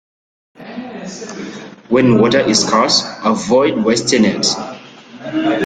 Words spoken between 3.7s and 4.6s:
wasting it.